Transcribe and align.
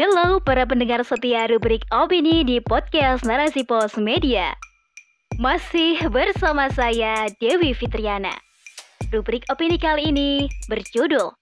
Halo 0.00 0.40
para 0.40 0.64
pendengar 0.64 1.04
setia 1.04 1.44
rubrik 1.44 1.84
opini 1.92 2.40
di 2.40 2.56
podcast 2.56 3.20
Narasi 3.20 3.68
Pos 3.68 4.00
Media. 4.00 4.56
Masih 5.36 6.00
bersama 6.08 6.72
saya 6.72 7.28
Dewi 7.36 7.76
Fitriana. 7.76 8.32
Rubrik 9.12 9.44
opini 9.52 9.76
kali 9.76 10.08
ini 10.08 10.48
berjudul 10.72 11.36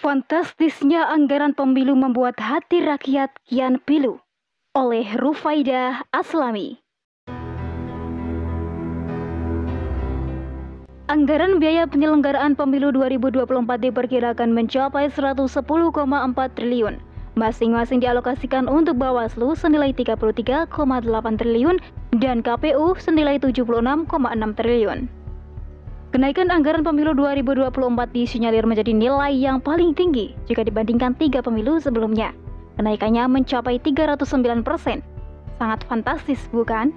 Fantastisnya 0.00 1.12
anggaran 1.12 1.52
pemilu 1.52 1.92
membuat 1.92 2.40
hati 2.40 2.80
rakyat 2.80 3.36
kian 3.44 3.76
pilu 3.76 4.24
oleh 4.72 5.04
Rufaidah 5.20 6.08
Aslami. 6.16 6.80
Anggaran 11.08 11.56
biaya 11.56 11.88
penyelenggaraan 11.88 12.52
pemilu 12.52 12.92
2024 12.92 13.48
diperkirakan 13.80 14.52
mencapai 14.52 15.08
110,4 15.08 15.48
triliun. 16.52 17.00
Masing-masing 17.32 18.04
dialokasikan 18.04 18.68
untuk 18.68 19.00
Bawaslu 19.00 19.56
senilai 19.56 19.96
33,8 19.96 20.68
triliun 21.40 21.80
dan 22.20 22.44
KPU 22.44 22.92
senilai 23.00 23.40
76,6 23.40 24.04
triliun. 24.52 25.08
Kenaikan 26.12 26.52
anggaran 26.52 26.84
pemilu 26.84 27.16
2024 27.16 27.72
disinyalir 28.12 28.68
menjadi 28.68 28.92
nilai 28.92 29.32
yang 29.32 29.64
paling 29.64 29.96
tinggi 29.96 30.36
jika 30.44 30.60
dibandingkan 30.60 31.16
tiga 31.16 31.40
pemilu 31.40 31.80
sebelumnya. 31.80 32.36
Kenaikannya 32.76 33.24
mencapai 33.32 33.80
309 33.80 34.60
persen. 34.60 35.00
Sangat 35.56 35.88
fantastis, 35.88 36.44
bukan? 36.52 36.92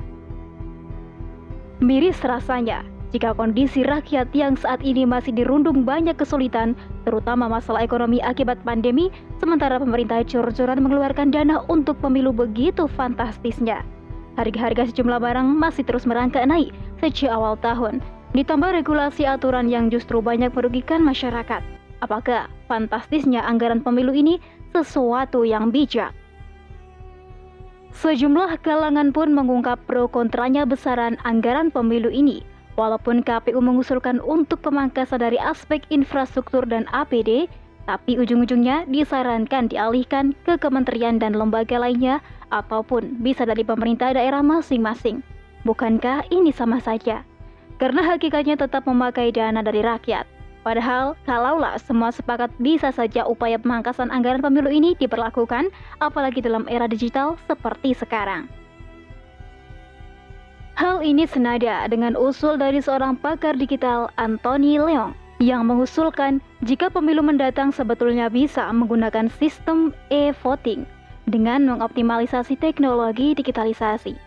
Miris 1.80 2.20
rasanya 2.28 2.84
jika 3.12 3.36
kondisi 3.36 3.84
rakyat 3.84 4.32
yang 4.32 4.56
saat 4.56 4.80
ini 4.88 5.04
masih 5.04 5.36
dirundung 5.36 5.84
banyak 5.84 6.16
kesulitan, 6.16 6.80
terutama 7.04 7.52
masalah 7.52 7.84
ekonomi 7.84 8.24
akibat 8.24 8.56
pandemi, 8.64 9.12
sementara 9.44 9.76
pemerintah 9.84 10.24
jor-joran 10.24 10.80
mengeluarkan 10.80 11.28
dana 11.28 11.60
untuk 11.68 12.00
pemilu 12.00 12.32
begitu 12.32 12.88
fantastisnya. 12.88 13.84
Harga-harga 14.40 14.88
sejumlah 14.88 15.20
barang 15.20 15.44
masih 15.44 15.84
terus 15.84 16.08
merangkak 16.08 16.48
naik 16.48 16.72
sejak 17.04 17.36
awal 17.36 17.60
tahun, 17.60 18.00
ditambah 18.32 18.80
regulasi 18.80 19.28
aturan 19.28 19.68
yang 19.68 19.92
justru 19.92 20.24
banyak 20.24 20.56
merugikan 20.56 21.04
masyarakat. 21.04 21.60
Apakah 22.00 22.48
fantastisnya 22.72 23.44
anggaran 23.44 23.84
pemilu 23.84 24.16
ini 24.16 24.40
sesuatu 24.72 25.44
yang 25.44 25.68
bijak? 25.68 26.16
Sejumlah 27.92 28.64
kalangan 28.64 29.12
pun 29.12 29.36
mengungkap 29.36 29.84
pro 29.84 30.08
kontranya 30.08 30.64
besaran 30.64 31.20
anggaran 31.28 31.68
pemilu 31.76 32.08
ini. 32.08 32.48
Walaupun 32.80 33.20
KPU 33.22 33.60
mengusulkan 33.60 34.24
untuk 34.24 34.64
pemangkasan 34.64 35.20
dari 35.20 35.36
aspek 35.36 35.84
infrastruktur 35.92 36.64
dan 36.64 36.88
APD, 36.96 37.52
tapi 37.84 38.16
ujung-ujungnya 38.16 38.88
disarankan 38.88 39.68
dialihkan 39.68 40.32
ke 40.48 40.56
kementerian 40.56 41.20
dan 41.20 41.36
lembaga 41.36 41.76
lainnya 41.76 42.24
ataupun 42.54 43.20
bisa 43.20 43.44
dari 43.44 43.68
pemerintah 43.68 44.16
daerah 44.16 44.40
masing-masing. 44.40 45.20
Bukankah 45.68 46.32
ini 46.32 46.56
sama 46.56 46.80
saja? 46.80 47.28
Karena 47.82 48.06
hakikatnya 48.06 48.56
tetap 48.56 48.88
memakai 48.88 49.34
dana 49.34 49.60
dari 49.66 49.82
rakyat. 49.82 50.30
Padahal, 50.62 51.18
kalaulah 51.26 51.82
semua 51.82 52.14
sepakat 52.14 52.54
bisa 52.62 52.94
saja 52.94 53.26
upaya 53.26 53.58
pemangkasan 53.58 54.14
anggaran 54.14 54.46
pemilu 54.46 54.70
ini 54.70 54.94
diperlakukan, 54.94 55.74
apalagi 55.98 56.38
dalam 56.38 56.70
era 56.70 56.86
digital 56.86 57.34
seperti 57.50 57.98
sekarang. 57.98 58.46
Hal 60.82 61.06
ini 61.06 61.30
senada 61.30 61.86
dengan 61.86 62.18
usul 62.18 62.58
dari 62.58 62.82
seorang 62.82 63.14
pakar 63.14 63.54
digital 63.54 64.10
Anthony 64.18 64.82
Leong 64.82 65.14
yang 65.38 65.70
mengusulkan 65.70 66.42
jika 66.66 66.90
pemilu 66.90 67.22
mendatang 67.22 67.70
sebetulnya 67.70 68.34
bisa 68.34 68.66
menggunakan 68.74 69.30
sistem 69.38 69.94
e-voting 70.10 70.90
dengan 71.30 71.70
mengoptimalisasi 71.70 72.58
teknologi 72.58 73.38
digitalisasi. 73.38 74.18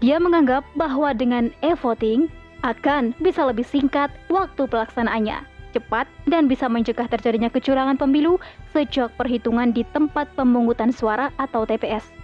Dia 0.00 0.16
menganggap 0.16 0.64
bahwa 0.72 1.12
dengan 1.12 1.52
e-voting 1.60 2.32
akan 2.64 3.12
bisa 3.20 3.44
lebih 3.44 3.68
singkat 3.68 4.08
waktu 4.32 4.64
pelaksanaannya, 4.72 5.44
cepat 5.76 6.08
dan 6.24 6.48
bisa 6.48 6.64
mencegah 6.64 7.12
terjadinya 7.12 7.52
kecurangan 7.52 8.00
pemilu 8.00 8.40
sejak 8.72 9.12
perhitungan 9.20 9.76
di 9.76 9.84
tempat 9.92 10.32
pemungutan 10.32 10.96
suara 10.96 11.28
atau 11.36 11.68
TPS. 11.68 12.19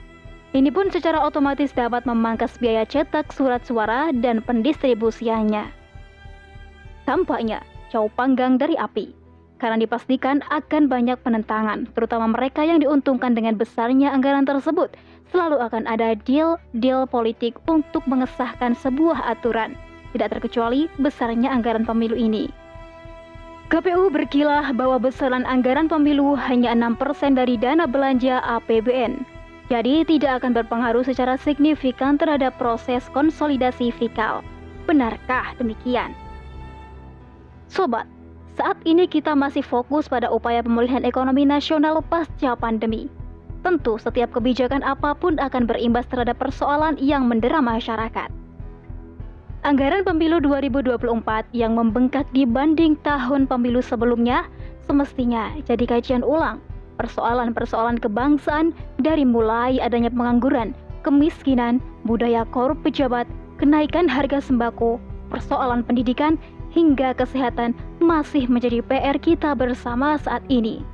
Ini 0.54 0.70
pun 0.70 0.86
secara 0.94 1.26
otomatis 1.26 1.74
dapat 1.74 2.06
memangkas 2.06 2.54
biaya 2.62 2.86
cetak 2.86 3.34
surat 3.34 3.66
suara 3.66 4.14
dan 4.14 4.38
pendistribusiannya. 4.46 5.66
Tampaknya 7.02 7.66
jauh 7.90 8.10
panggang 8.14 8.54
dari 8.54 8.78
api, 8.78 9.10
karena 9.58 9.82
dipastikan 9.82 10.46
akan 10.46 10.86
banyak 10.86 11.18
penentangan, 11.26 11.90
terutama 11.98 12.30
mereka 12.30 12.62
yang 12.62 12.78
diuntungkan 12.78 13.34
dengan 13.34 13.58
besarnya 13.58 14.14
anggaran 14.14 14.46
tersebut. 14.46 14.94
Selalu 15.34 15.58
akan 15.58 15.90
ada 15.90 16.14
deal-deal 16.14 17.10
politik 17.10 17.58
untuk 17.66 18.06
mengesahkan 18.06 18.78
sebuah 18.78 19.26
aturan, 19.26 19.74
tidak 20.14 20.38
terkecuali 20.38 20.86
besarnya 21.02 21.50
anggaran 21.50 21.82
pemilu 21.82 22.14
ini. 22.14 22.46
KPU 23.66 24.14
berkilah 24.14 24.70
bahwa 24.70 25.02
besaran 25.02 25.42
anggaran 25.42 25.90
pemilu 25.90 26.38
hanya 26.38 26.70
6% 26.70 27.34
dari 27.34 27.58
dana 27.58 27.82
belanja 27.90 28.38
APBN 28.46 29.35
jadi 29.66 30.06
tidak 30.06 30.42
akan 30.42 30.54
berpengaruh 30.54 31.02
secara 31.02 31.34
signifikan 31.34 32.14
terhadap 32.14 32.54
proses 32.54 33.10
konsolidasi 33.10 33.90
fiskal. 33.90 34.46
Benarkah 34.86 35.58
demikian? 35.58 36.14
Sobat, 37.66 38.06
saat 38.54 38.78
ini 38.86 39.10
kita 39.10 39.34
masih 39.34 39.66
fokus 39.66 40.06
pada 40.06 40.30
upaya 40.30 40.62
pemulihan 40.62 41.02
ekonomi 41.02 41.42
nasional 41.42 41.98
pasca 41.98 42.54
pandemi. 42.54 43.10
Tentu 43.66 43.98
setiap 43.98 44.30
kebijakan 44.30 44.86
apa 44.86 45.18
pun 45.18 45.34
akan 45.42 45.66
berimbas 45.66 46.06
terhadap 46.06 46.38
persoalan 46.38 46.94
yang 47.02 47.26
mendera 47.26 47.58
masyarakat. 47.58 48.30
Anggaran 49.66 50.06
pemilu 50.06 50.38
2024 50.38 51.50
yang 51.50 51.74
membengkak 51.74 52.22
dibanding 52.30 52.94
tahun 53.02 53.50
pemilu 53.50 53.82
sebelumnya 53.82 54.46
semestinya 54.86 55.50
jadi 55.66 55.82
kajian 55.90 56.22
ulang 56.22 56.62
persoalan-persoalan 56.96 58.00
kebangsaan 58.00 58.72
dari 59.00 59.24
mulai 59.24 59.80
adanya 59.80 60.12
pengangguran, 60.12 60.72
kemiskinan, 61.04 61.78
budaya 62.08 62.42
korup 62.50 62.80
pejabat, 62.82 63.28
kenaikan 63.60 64.08
harga 64.08 64.40
sembako, 64.40 65.00
persoalan 65.32 65.84
pendidikan, 65.84 66.40
hingga 66.76 67.16
kesehatan 67.16 67.72
masih 68.04 68.44
menjadi 68.52 68.84
PR 68.84 69.16
kita 69.16 69.56
bersama 69.56 70.20
saat 70.20 70.44
ini. 70.52 70.84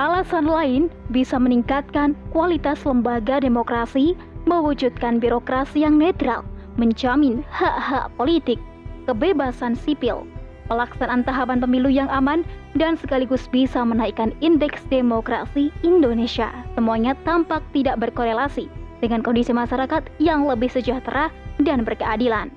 Alasan 0.00 0.48
lain 0.48 0.88
bisa 1.12 1.36
meningkatkan 1.36 2.16
kualitas 2.32 2.80
lembaga 2.88 3.44
demokrasi, 3.44 4.16
mewujudkan 4.48 5.20
birokrasi 5.20 5.84
yang 5.84 6.00
netral, 6.00 6.48
menjamin 6.80 7.44
hak-hak 7.52 8.08
politik, 8.16 8.56
kebebasan 9.04 9.76
sipil, 9.76 10.24
pelaksanaan 10.72 11.20
tahapan 11.20 11.60
pemilu 11.60 11.92
yang 11.92 12.08
aman, 12.08 12.40
dan 12.80 12.96
sekaligus 12.96 13.44
bisa 13.52 13.84
menaikkan 13.84 14.32
indeks 14.40 14.80
demokrasi 14.88 15.68
Indonesia. 15.84 16.48
Semuanya 16.72 17.12
tampak 17.28 17.60
tidak 17.76 18.00
berkorelasi 18.00 18.72
dengan 19.04 19.20
kondisi 19.20 19.52
masyarakat 19.52 20.08
yang 20.16 20.48
lebih 20.48 20.72
sejahtera 20.72 21.28
dan 21.60 21.84
berkeadilan. 21.84 22.48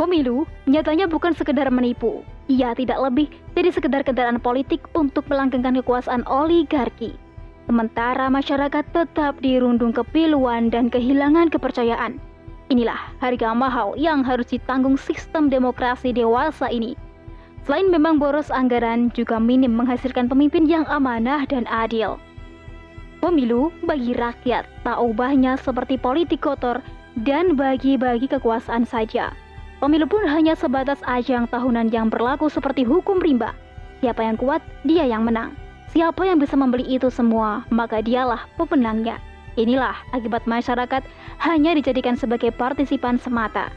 Pemilu 0.00 0.48
nyatanya 0.64 1.06
bukan 1.06 1.36
sekedar 1.36 1.68
menipu, 1.68 2.24
ia 2.48 2.72
tidak 2.72 2.98
lebih 2.98 3.28
dari 3.52 3.68
sekedar 3.68 4.02
kendaraan 4.02 4.40
politik 4.40 4.82
untuk 4.96 5.28
melanggengkan 5.28 5.76
kekuasaan 5.84 6.24
oligarki. 6.26 7.14
Sementara 7.68 8.28
masyarakat 8.32 8.84
tetap 8.92 9.40
dirundung 9.40 9.92
kepiluan 9.92 10.68
dan 10.68 10.92
kehilangan 10.92 11.48
kepercayaan 11.48 12.20
Inilah 12.72 13.12
harga 13.20 13.52
mahal 13.52 13.92
yang 14.00 14.24
harus 14.24 14.48
ditanggung 14.48 14.96
sistem 14.96 15.52
demokrasi 15.52 16.16
dewasa 16.16 16.72
ini. 16.72 16.96
Selain 17.64 17.88
memang 17.88 18.20
boros 18.20 18.52
anggaran, 18.52 19.08
juga 19.16 19.40
minim 19.40 19.72
menghasilkan 19.72 20.28
pemimpin 20.28 20.68
yang 20.68 20.84
amanah 20.88 21.48
dan 21.48 21.64
adil. 21.68 22.20
Pemilu 23.24 23.72
bagi 23.88 24.12
rakyat 24.12 24.68
tak 24.84 25.00
ubahnya 25.00 25.56
seperti 25.56 25.96
politik 25.96 26.44
kotor 26.44 26.84
dan 27.24 27.56
bagi-bagi 27.56 28.28
kekuasaan 28.28 28.84
saja. 28.84 29.32
Pemilu 29.80 30.04
pun 30.04 30.28
hanya 30.28 30.52
sebatas 30.52 31.00
ajang 31.08 31.48
tahunan 31.48 31.88
yang 31.88 32.12
berlaku 32.12 32.52
seperti 32.52 32.84
hukum 32.84 33.20
rimba. 33.20 33.56
Siapa 34.04 34.20
yang 34.24 34.36
kuat, 34.36 34.60
dia 34.84 35.08
yang 35.08 35.24
menang. 35.24 35.56
Siapa 35.92 36.24
yang 36.28 36.36
bisa 36.36 36.56
membeli 36.56 36.84
itu 36.84 37.08
semua, 37.08 37.64
maka 37.72 38.04
dialah 38.04 38.44
pemenangnya. 38.60 39.20
Inilah 39.54 39.94
akibat 40.10 40.50
masyarakat 40.50 41.06
hanya 41.46 41.78
dijadikan 41.78 42.18
sebagai 42.18 42.50
partisipan 42.50 43.22
semata. 43.22 43.70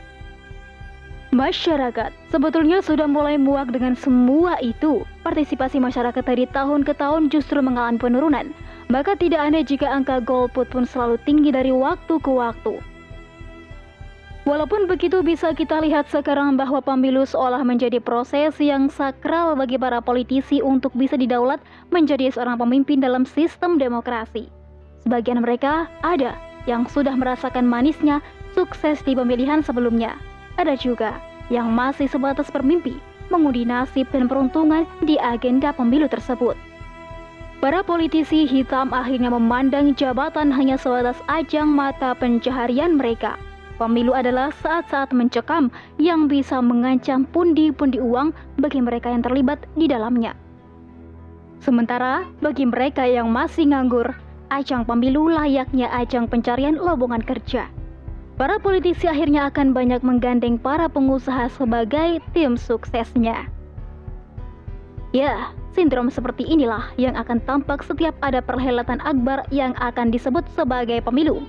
Masyarakat 1.36 2.16
sebetulnya 2.32 2.80
sudah 2.80 3.06
mulai 3.06 3.36
muak 3.36 3.70
dengan 3.70 3.94
semua 3.94 4.58
itu. 4.64 5.04
Partisipasi 5.22 5.78
masyarakat 5.78 6.24
dari 6.24 6.48
tahun 6.50 6.88
ke 6.88 6.96
tahun 6.98 7.28
justru 7.30 7.60
mengalami 7.60 8.00
penurunan. 8.00 8.50
Maka 8.88 9.20
tidak 9.20 9.44
aneh 9.44 9.62
jika 9.68 9.92
angka 9.92 10.24
golput 10.24 10.72
pun 10.72 10.88
selalu 10.88 11.20
tinggi 11.28 11.52
dari 11.52 11.70
waktu 11.70 12.16
ke 12.24 12.32
waktu. 12.32 12.80
Walaupun 14.48 14.88
begitu 14.88 15.20
bisa 15.20 15.52
kita 15.52 15.84
lihat 15.84 16.08
sekarang 16.08 16.56
bahwa 16.56 16.80
pemilu 16.80 17.28
seolah 17.28 17.68
menjadi 17.68 18.00
proses 18.00 18.56
yang 18.64 18.88
sakral 18.88 19.60
bagi 19.60 19.76
para 19.76 20.00
politisi 20.00 20.64
untuk 20.64 20.96
bisa 20.96 21.20
didaulat 21.20 21.60
menjadi 21.92 22.32
seorang 22.32 22.56
pemimpin 22.56 23.04
dalam 23.04 23.28
sistem 23.28 23.76
demokrasi. 23.76 24.57
Sebagian 25.08 25.40
mereka 25.40 25.88
ada 26.04 26.36
yang 26.68 26.84
sudah 26.84 27.16
merasakan 27.16 27.64
manisnya 27.64 28.20
sukses 28.52 29.00
di 29.08 29.16
pemilihan 29.16 29.64
sebelumnya. 29.64 30.20
Ada 30.60 30.76
juga 30.76 31.16
yang 31.48 31.72
masih 31.72 32.12
sebatas 32.12 32.52
bermimpi 32.52 33.00
mengundi 33.32 33.64
nasib 33.64 34.12
dan 34.12 34.28
peruntungan 34.28 34.84
di 35.00 35.16
agenda 35.16 35.72
pemilu 35.72 36.12
tersebut. 36.12 36.60
Para 37.64 37.88
politisi 37.88 38.44
hitam 38.44 38.92
akhirnya 38.92 39.32
memandang 39.32 39.96
jabatan 39.96 40.52
hanya 40.52 40.76
sebatas 40.76 41.16
ajang 41.32 41.72
mata 41.72 42.12
pencaharian 42.12 43.00
mereka– 43.00 43.40
Pemilu 43.78 44.10
adalah 44.18 44.50
saat-saat 44.50 45.14
mencekam 45.14 45.70
yang 46.02 46.26
bisa 46.26 46.58
mengancam 46.66 47.30
pundi-pundi 47.30 48.02
uang 48.02 48.34
bagi 48.58 48.82
mereka 48.82 49.14
yang 49.14 49.22
terlibat 49.22 49.70
di 49.78 49.86
dalamnya. 49.86 50.34
Sementara 51.62 52.26
bagi 52.42 52.66
mereka 52.66 53.06
yang 53.06 53.30
masih 53.30 53.70
nganggur, 53.70 54.18
ajang 54.50 54.88
pemilu 54.88 55.32
layaknya 55.32 55.92
ajang 55.92 56.28
pencarian 56.28 56.80
lowongan 56.80 57.24
kerja. 57.24 57.68
Para 58.38 58.62
politisi 58.62 59.10
akhirnya 59.10 59.50
akan 59.50 59.74
banyak 59.74 60.06
menggandeng 60.06 60.62
para 60.62 60.86
pengusaha 60.86 61.50
sebagai 61.50 62.22
tim 62.38 62.54
suksesnya. 62.54 63.50
Ya, 65.10 65.50
sindrom 65.74 66.14
seperti 66.14 66.46
inilah 66.46 66.94
yang 67.02 67.18
akan 67.18 67.42
tampak 67.50 67.82
setiap 67.82 68.14
ada 68.22 68.38
perhelatan 68.38 69.02
akbar 69.02 69.42
yang 69.50 69.74
akan 69.82 70.14
disebut 70.14 70.46
sebagai 70.54 71.02
pemilu. 71.02 71.42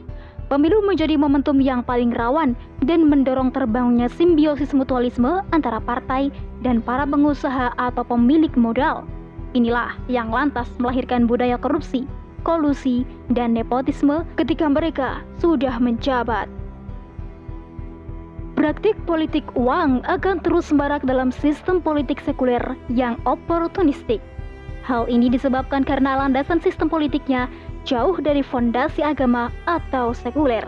Pemilu 0.48 0.80
menjadi 0.80 1.20
momentum 1.20 1.60
yang 1.60 1.84
paling 1.84 2.08
rawan 2.16 2.56
dan 2.80 3.04
mendorong 3.04 3.52
terbangunnya 3.52 4.08
simbiosis 4.08 4.72
mutualisme 4.72 5.44
antara 5.52 5.76
partai 5.76 6.32
dan 6.64 6.80
para 6.80 7.04
pengusaha 7.04 7.76
atau 7.76 8.00
pemilik 8.00 8.52
modal. 8.56 9.04
Inilah 9.52 9.92
yang 10.08 10.32
lantas 10.32 10.72
melahirkan 10.80 11.28
budaya 11.28 11.60
korupsi, 11.60 12.08
kolusi, 12.48 13.04
dan 13.36 13.52
nepotisme 13.52 14.24
ketika 14.40 14.64
mereka 14.64 15.20
sudah 15.36 15.76
menjabat. 15.76 16.48
Praktik 18.56 18.96
politik 19.04 19.44
uang 19.52 20.00
akan 20.08 20.40
terus 20.40 20.72
marak 20.72 21.04
dalam 21.04 21.28
sistem 21.28 21.84
politik 21.84 22.24
sekuler 22.24 22.64
yang 22.88 23.20
oportunistik. 23.28 24.24
Hal 24.88 25.04
ini 25.12 25.28
disebabkan 25.28 25.84
karena 25.84 26.16
landasan 26.16 26.64
sistem 26.64 26.88
politiknya 26.88 27.52
jauh 27.84 28.16
dari 28.18 28.40
fondasi 28.40 29.04
agama 29.04 29.52
atau 29.68 30.16
sekuler. 30.16 30.64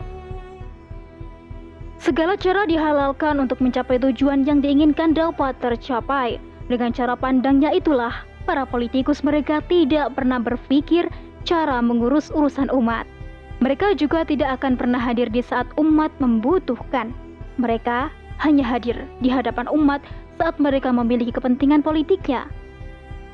Segala 1.99 2.37
cara 2.37 2.63
dihalalkan 2.69 3.41
untuk 3.41 3.59
mencapai 3.59 3.97
tujuan 3.99 4.45
yang 4.45 4.61
diinginkan 4.61 5.17
dapat 5.17 5.57
tercapai. 5.59 6.39
Dengan 6.71 6.95
cara 6.95 7.19
pandangnya 7.19 7.75
itulah, 7.75 8.23
para 8.47 8.63
politikus 8.65 9.27
mereka 9.27 9.59
tidak 9.67 10.15
pernah 10.15 10.39
berpikir 10.39 11.11
cara 11.51 11.83
mengurus 11.83 12.31
urusan 12.31 12.71
umat. 12.71 13.11
Mereka 13.59 13.99
juga 13.99 14.23
tidak 14.23 14.63
akan 14.63 14.79
pernah 14.79 15.03
hadir 15.03 15.27
di 15.27 15.43
saat 15.43 15.67
umat 15.75 16.15
membutuhkan. 16.23 17.11
Mereka 17.59 18.07
hanya 18.39 18.63
hadir 18.63 18.95
di 19.19 19.27
hadapan 19.27 19.67
umat 19.67 19.99
saat 20.39 20.55
mereka 20.63 20.95
memiliki 20.95 21.35
kepentingan 21.35 21.83
politiknya. 21.83 22.47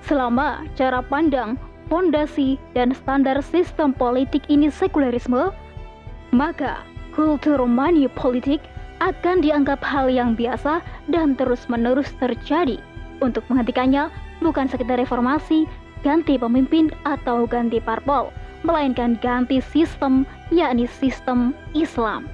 Selama 0.01 0.65
cara 0.81 1.05
pandang 1.05 1.61
fondasi 1.93 2.57
dan 2.73 2.97
standar 2.97 3.39
sistem 3.45 3.93
politik 3.93 4.43
ini 4.49 4.73
sekulerisme, 4.73 5.53
maka 6.33 6.83
kultur 7.15 7.63
money 7.69 8.09
politik 8.17 8.65
akan 9.05 9.45
dianggap 9.45 9.85
hal 9.85 10.09
yang 10.09 10.33
biasa 10.33 10.81
dan 11.13 11.37
terus-menerus 11.37 12.11
terjadi. 12.17 12.81
Untuk 13.21 13.45
menghentikannya 13.53 14.09
bukan 14.41 14.67
sekedar 14.67 14.97
reformasi, 14.99 15.69
ganti 16.07 16.39
pemimpin 16.39 16.95
atau 17.03 17.51
ganti 17.51 17.83
parpol, 17.83 18.31
melainkan 18.63 19.19
ganti 19.19 19.59
sistem, 19.59 20.23
yakni 20.55 20.87
sistem 20.87 21.51
Islam. 21.75 22.31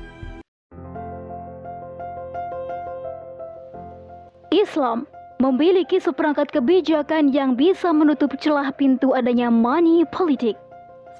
Islam 4.52 5.08
memiliki 5.40 5.96
seperangkat 5.96 6.52
kebijakan 6.52 7.32
yang 7.32 7.56
bisa 7.56 7.88
menutup 7.88 8.36
celah 8.36 8.69
pintu 8.76 9.16
adanya 9.16 9.48
money 9.48 10.04
politik. 10.12 10.60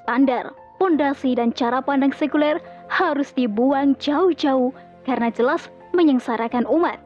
Standar, 0.05 0.53
fondasi, 0.77 1.33
dan 1.33 1.49
cara 1.57 1.81
pandang 1.81 2.13
sekuler 2.13 2.61
harus 2.93 3.33
dibuang 3.33 3.97
jauh-jauh 3.97 4.69
karena 5.09 5.33
jelas 5.33 5.73
menyengsarakan 5.97 6.69
umat. 6.69 7.01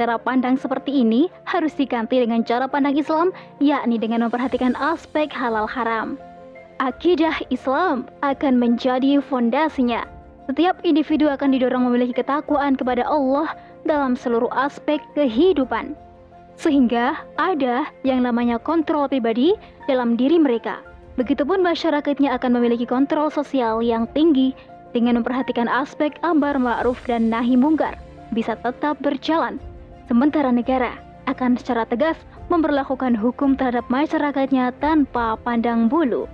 Cara 0.00 0.16
pandang 0.16 0.56
seperti 0.56 1.04
ini 1.04 1.28
harus 1.44 1.76
diganti 1.76 2.24
dengan 2.24 2.40
cara 2.40 2.64
pandang 2.64 2.96
Islam, 2.96 3.36
yakni 3.60 4.00
dengan 4.00 4.24
memperhatikan 4.24 4.72
aspek 4.80 5.28
halal 5.28 5.68
haram. 5.68 6.16
Akidah 6.80 7.36
Islam 7.52 8.08
akan 8.24 8.56
menjadi 8.56 9.20
fondasinya. 9.20 10.08
Setiap 10.48 10.80
individu 10.88 11.28
akan 11.28 11.52
didorong 11.52 11.84
memiliki 11.84 12.16
ketakwaan 12.16 12.80
kepada 12.80 13.04
Allah 13.04 13.52
dalam 13.84 14.16
seluruh 14.16 14.48
aspek 14.56 15.04
kehidupan 15.12 15.92
sehingga 16.56 17.20
ada 17.36 17.84
yang 18.00 18.24
namanya 18.24 18.56
kontrol 18.56 19.04
pribadi 19.04 19.52
dalam 19.84 20.16
diri 20.16 20.40
mereka. 20.40 20.80
Begitupun 21.20 21.60
masyarakatnya 21.60 22.32
akan 22.40 22.56
memiliki 22.56 22.88
kontrol 22.88 23.28
sosial 23.28 23.84
yang 23.84 24.08
tinggi 24.16 24.56
dengan 24.96 25.20
memperhatikan 25.20 25.68
aspek 25.68 26.16
amar 26.24 26.56
ma'ruf 26.56 27.04
dan 27.04 27.28
nahi 27.28 27.52
mungkar 27.52 28.00
bisa 28.32 28.56
tetap 28.64 28.96
berjalan. 29.04 29.60
Sementara 30.10 30.50
negara 30.50 30.98
akan 31.30 31.54
secara 31.54 31.86
tegas 31.86 32.18
memperlakukan 32.50 33.14
hukum 33.14 33.54
terhadap 33.54 33.86
masyarakatnya 33.86 34.74
tanpa 34.82 35.38
pandang 35.46 35.86
bulu. 35.86 36.26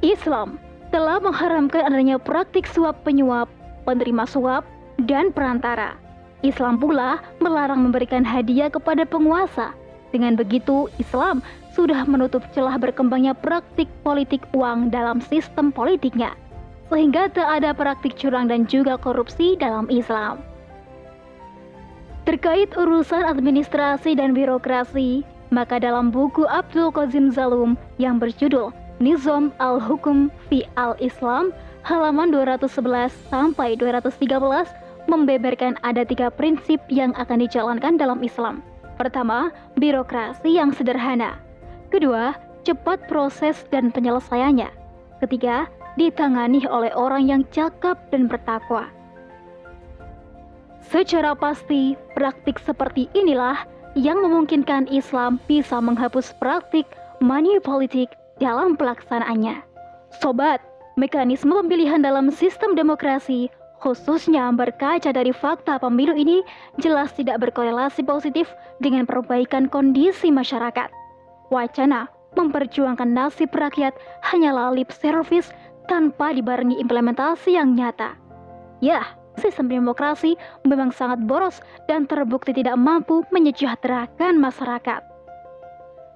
Islam 0.00 0.56
telah 0.88 1.20
mengharamkan 1.20 1.84
adanya 1.84 2.16
praktik 2.16 2.64
suap 2.64 3.04
penyuap, 3.04 3.44
penerima 3.84 4.24
suap, 4.24 4.64
dan 5.04 5.36
perantara. 5.36 6.00
Islam 6.40 6.80
pula 6.80 7.20
melarang 7.44 7.84
memberikan 7.84 8.24
hadiah 8.24 8.72
kepada 8.72 9.04
penguasa. 9.04 9.76
Dengan 10.16 10.32
begitu, 10.32 10.88
Islam 10.96 11.44
sudah 11.76 12.08
menutup 12.08 12.40
celah 12.56 12.80
berkembangnya 12.80 13.36
praktik 13.36 13.88
politik 14.00 14.48
uang 14.56 14.88
dalam 14.88 15.20
sistem 15.20 15.68
politiknya, 15.68 16.32
sehingga 16.88 17.28
tak 17.28 17.60
ada 17.60 17.76
praktik 17.76 18.16
curang 18.16 18.48
dan 18.48 18.64
juga 18.64 18.96
korupsi 18.96 19.60
dalam 19.60 19.92
Islam. 19.92 20.40
Terkait 22.32 22.72
urusan 22.80 23.28
administrasi 23.28 24.16
dan 24.16 24.32
birokrasi, 24.32 25.20
maka 25.52 25.76
dalam 25.76 26.08
buku 26.08 26.48
Abdul 26.48 26.88
Qazim 26.88 27.28
Zalum 27.28 27.76
yang 28.00 28.16
berjudul 28.16 28.72
Nizam 29.04 29.52
al-Hukum 29.60 30.32
fi 30.48 30.64
al-Islam 30.80 31.52
halaman 31.84 32.32
211 32.32 33.12
sampai 33.28 33.76
213 33.76 34.32
membeberkan 35.12 35.76
ada 35.84 36.08
tiga 36.08 36.32
prinsip 36.32 36.80
yang 36.88 37.12
akan 37.20 37.44
dijalankan 37.44 38.00
dalam 38.00 38.24
Islam. 38.24 38.64
Pertama, 38.96 39.52
birokrasi 39.76 40.56
yang 40.56 40.72
sederhana. 40.72 41.36
Kedua, 41.92 42.32
cepat 42.64 43.12
proses 43.12 43.60
dan 43.68 43.92
penyelesaiannya. 43.92 44.72
Ketiga, 45.20 45.68
ditangani 46.00 46.64
oleh 46.64 46.96
orang 46.96 47.28
yang 47.28 47.44
cakap 47.52 48.00
dan 48.08 48.24
bertakwa. 48.24 48.88
Secara 50.92 51.32
pasti, 51.32 51.96
praktik 52.12 52.60
seperti 52.60 53.08
inilah 53.16 53.64
yang 53.96 54.20
memungkinkan 54.20 54.92
Islam 54.92 55.40
bisa 55.48 55.80
menghapus 55.80 56.36
praktik 56.36 56.84
money 57.24 57.56
politik 57.64 58.12
dalam 58.36 58.76
pelaksanaannya. 58.76 59.64
Sobat, 60.20 60.60
mekanisme 61.00 61.56
pemilihan 61.64 62.04
dalam 62.04 62.28
sistem 62.28 62.76
demokrasi 62.76 63.48
khususnya 63.82 64.46
berkaca 64.54 65.10
dari 65.10 65.34
fakta 65.34 65.80
pemilu 65.80 66.14
ini 66.14 66.44
jelas 66.78 67.10
tidak 67.18 67.42
berkorelasi 67.42 68.06
positif 68.06 68.46
dengan 68.78 69.08
perbaikan 69.08 69.66
kondisi 69.66 70.30
masyarakat. 70.30 70.92
Wacana 71.50 72.06
memperjuangkan 72.38 73.10
nasib 73.10 73.50
rakyat 73.50 73.96
hanyalah 74.22 74.70
lip 74.70 74.94
service 74.94 75.50
tanpa 75.90 76.30
dibarengi 76.30 76.78
implementasi 76.78 77.58
yang 77.58 77.74
nyata. 77.74 78.14
Ya, 78.78 79.18
sistem 79.42 79.66
demokrasi 79.66 80.38
memang 80.62 80.94
sangat 80.94 81.18
boros 81.26 81.58
dan 81.90 82.06
terbukti 82.06 82.54
tidak 82.54 82.78
mampu 82.78 83.26
menyejahterakan 83.34 84.38
masyarakat. 84.38 85.02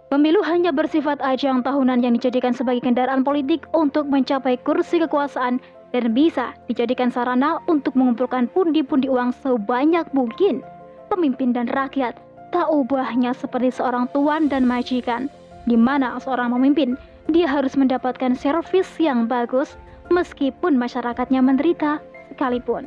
Pemilu 0.06 0.38
hanya 0.46 0.70
bersifat 0.70 1.18
ajang 1.18 1.66
tahunan 1.66 1.98
yang 1.98 2.14
dijadikan 2.14 2.54
sebagai 2.54 2.86
kendaraan 2.86 3.26
politik 3.26 3.66
untuk 3.74 4.06
mencapai 4.06 4.54
kursi 4.62 5.02
kekuasaan 5.02 5.58
dan 5.90 6.04
bisa 6.14 6.54
dijadikan 6.70 7.10
sarana 7.10 7.58
untuk 7.66 7.98
mengumpulkan 7.98 8.46
pundi-pundi 8.54 9.10
uang 9.10 9.34
sebanyak 9.42 10.06
mungkin. 10.14 10.62
Pemimpin 11.10 11.50
dan 11.50 11.66
rakyat 11.74 12.14
tak 12.54 12.70
ubahnya 12.70 13.34
seperti 13.34 13.74
seorang 13.74 14.06
tuan 14.14 14.46
dan 14.46 14.62
majikan, 14.62 15.26
di 15.66 15.74
mana 15.74 16.22
seorang 16.22 16.54
pemimpin 16.54 16.94
dia 17.26 17.50
harus 17.50 17.74
mendapatkan 17.74 18.38
servis 18.38 18.86
yang 19.02 19.26
bagus 19.26 19.74
meskipun 20.14 20.78
masyarakatnya 20.78 21.42
menderita 21.42 21.98
sekalipun. 22.30 22.86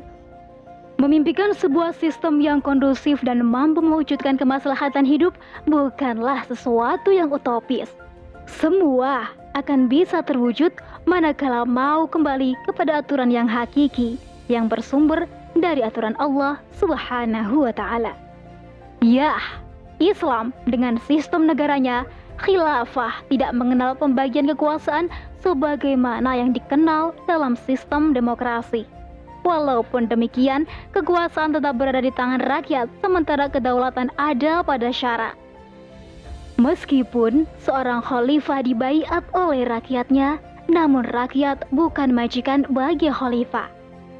Memimpikan 1.00 1.56
sebuah 1.56 1.96
sistem 1.96 2.44
yang 2.44 2.60
kondusif 2.60 3.24
dan 3.24 3.40
mampu 3.40 3.80
mewujudkan 3.80 4.36
kemaslahatan 4.36 5.08
hidup 5.08 5.32
bukanlah 5.64 6.44
sesuatu 6.44 7.16
yang 7.16 7.32
utopis. 7.32 7.88
Semua 8.60 9.32
akan 9.56 9.88
bisa 9.88 10.20
terwujud 10.20 10.76
manakala 11.08 11.64
mau 11.64 12.04
kembali 12.04 12.52
kepada 12.68 13.00
aturan 13.00 13.32
yang 13.32 13.48
hakiki 13.48 14.20
yang 14.52 14.68
bersumber 14.68 15.24
dari 15.56 15.80
aturan 15.88 16.20
Allah 16.20 16.60
Subhanahu 16.76 17.64
wa 17.64 17.72
taala. 17.72 18.12
Ya, 19.00 19.40
Islam 20.04 20.52
dengan 20.68 21.00
sistem 21.08 21.48
negaranya 21.48 22.04
khilafah 22.44 23.24
tidak 23.32 23.56
mengenal 23.56 23.96
pembagian 23.96 24.52
kekuasaan 24.52 25.08
sebagaimana 25.40 26.36
yang 26.36 26.52
dikenal 26.52 27.16
dalam 27.24 27.56
sistem 27.56 28.12
demokrasi. 28.12 28.99
Walaupun 29.42 30.12
demikian, 30.12 30.68
kekuasaan 30.92 31.56
tetap 31.56 31.80
berada 31.80 32.04
di 32.04 32.12
tangan 32.12 32.44
rakyat, 32.44 32.92
sementara 33.00 33.48
kedaulatan 33.48 34.12
ada 34.20 34.60
pada 34.62 34.92
syarat. 34.92 35.36
Meskipun 36.60 37.48
seorang 37.64 38.04
khalifah 38.04 38.60
dibaiat 38.68 39.24
oleh 39.32 39.64
rakyatnya, 39.64 40.44
namun 40.68 41.08
rakyat 41.08 41.64
bukan 41.72 42.12
majikan 42.12 42.68
bagi 42.68 43.08
khalifah. 43.08 43.72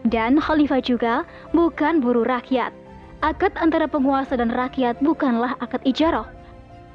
Dan 0.08 0.40
khalifah 0.40 0.80
juga 0.80 1.28
bukan 1.52 2.00
buruh 2.00 2.24
rakyat. 2.24 2.72
Akad 3.20 3.52
antara 3.60 3.84
penguasa 3.92 4.40
dan 4.40 4.48
rakyat 4.48 4.96
bukanlah 5.04 5.60
akad 5.60 5.84
ijarah, 5.84 6.32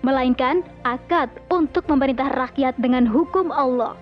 melainkan 0.00 0.64
akad 0.88 1.28
untuk 1.52 1.85
memerintah 1.93 2.33
rakyat 2.33 2.73
dengan 2.81 3.04
hukum 3.04 3.52
Allah. 3.52 3.93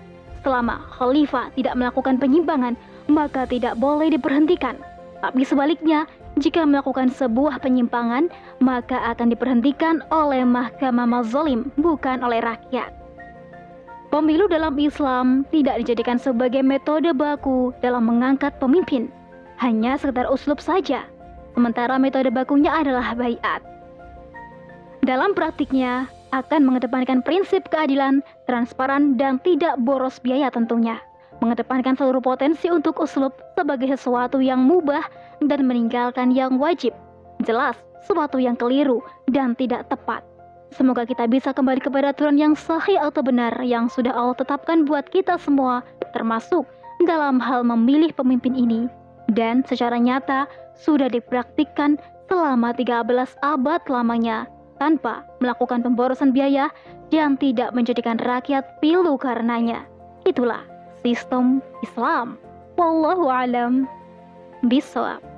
Selama 0.43 0.83
khalifah 0.99 1.49
tidak 1.55 1.79
melakukan 1.79 2.19
penyimpangan, 2.19 2.75
maka 3.07 3.47
tidak 3.47 3.79
boleh 3.79 4.11
diperhentikan. 4.11 4.75
Tapi 5.23 5.47
sebaliknya, 5.47 6.03
jika 6.35 6.67
melakukan 6.67 7.07
sebuah 7.07 7.63
penyimpangan, 7.63 8.27
maka 8.59 8.99
akan 9.15 9.31
diperhentikan 9.31 10.03
oleh 10.11 10.43
mahkamah 10.43 11.07
mazolim, 11.07 11.71
bukan 11.79 12.19
oleh 12.19 12.43
rakyat. 12.43 12.91
Pemilu 14.11 14.45
dalam 14.45 14.77
Islam 14.77 15.41
tidak 15.49 15.81
dijadikan 15.81 16.21
sebagai 16.21 16.61
metode 16.61 17.09
baku 17.15 17.73
dalam 17.81 18.05
mengangkat 18.05 18.53
pemimpin, 18.61 19.09
hanya 19.57 19.97
sekedar 19.97 20.29
uslub 20.29 20.61
saja. 20.61 21.07
Sementara 21.57 21.97
metode 21.97 22.29
bakunya 22.29 22.69
adalah 22.69 23.15
bayat. 23.17 23.63
Dalam 25.01 25.33
praktiknya, 25.33 26.09
akan 26.33 26.65
mengedepankan 26.65 27.21
prinsip 27.21 27.69
keadilan, 27.69 28.25
transparan, 28.49 29.13
dan 29.15 29.37
tidak 29.45 29.77
boros 29.85 30.17
biaya 30.17 30.49
tentunya 30.49 30.97
mengedepankan 31.43 31.99
seluruh 31.99 32.23
potensi 32.23 32.71
untuk 32.71 33.03
uslub 33.03 33.35
sebagai 33.59 33.91
sesuatu 33.91 34.39
yang 34.39 34.63
mubah 34.63 35.03
dan 35.43 35.67
meninggalkan 35.67 36.31
yang 36.31 36.55
wajib. 36.55 36.95
Jelas, 37.43 37.75
sesuatu 38.07 38.39
yang 38.39 38.55
keliru 38.55 39.03
dan 39.27 39.51
tidak 39.59 39.91
tepat. 39.91 40.23
Semoga 40.73 41.03
kita 41.05 41.27
bisa 41.27 41.51
kembali 41.51 41.83
kepada 41.83 42.15
aturan 42.15 42.39
yang 42.39 42.55
sahih 42.55 42.97
atau 42.97 43.21
benar 43.21 43.53
yang 43.61 43.91
sudah 43.91 44.15
Allah 44.15 44.33
tetapkan 44.39 44.87
buat 44.87 45.05
kita 45.11 45.37
semua, 45.37 45.85
termasuk 46.15 46.65
dalam 47.05 47.37
hal 47.37 47.61
memilih 47.67 48.15
pemimpin 48.15 48.55
ini. 48.55 48.87
Dan 49.29 49.61
secara 49.67 49.99
nyata 49.99 50.49
sudah 50.73 51.11
dipraktikkan 51.11 51.99
selama 52.31 52.73
13 52.73 53.05
abad 53.45 53.81
lamanya 53.91 54.49
tanpa 54.83 55.23
melakukan 55.39 55.79
pemborosan 55.79 56.35
biaya 56.35 56.67
dan 57.07 57.39
tidak 57.39 57.71
menjadikan 57.71 58.19
rakyat 58.19 58.83
pilu 58.83 59.15
karenanya. 59.15 59.87
Itulah 60.27 60.59
sistem 61.07 61.63
Islam. 61.79 62.35
Wallahu 62.75 63.31
alam 63.31 63.87
bisawab. 64.67 65.32